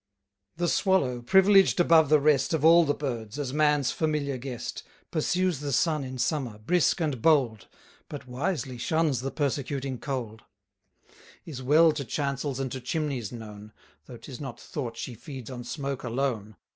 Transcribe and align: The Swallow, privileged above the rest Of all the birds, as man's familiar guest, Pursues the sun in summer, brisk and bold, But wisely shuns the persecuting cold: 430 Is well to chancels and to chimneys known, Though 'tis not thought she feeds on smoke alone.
The 0.55 0.67
Swallow, 0.67 1.21
privileged 1.21 1.79
above 1.79 2.09
the 2.09 2.19
rest 2.19 2.55
Of 2.55 2.65
all 2.65 2.85
the 2.85 2.95
birds, 2.95 3.37
as 3.37 3.53
man's 3.53 3.91
familiar 3.91 4.39
guest, 4.39 4.81
Pursues 5.11 5.59
the 5.59 5.71
sun 5.71 6.03
in 6.03 6.17
summer, 6.17 6.57
brisk 6.57 6.99
and 7.01 7.21
bold, 7.21 7.67
But 8.09 8.25
wisely 8.27 8.79
shuns 8.79 9.21
the 9.21 9.29
persecuting 9.29 9.99
cold: 9.99 10.39
430 11.43 11.51
Is 11.51 11.61
well 11.61 11.91
to 11.91 12.03
chancels 12.03 12.59
and 12.59 12.71
to 12.71 12.81
chimneys 12.81 13.31
known, 13.31 13.73
Though 14.07 14.17
'tis 14.17 14.41
not 14.41 14.59
thought 14.59 14.97
she 14.97 15.13
feeds 15.13 15.51
on 15.51 15.63
smoke 15.63 16.03
alone. 16.03 16.55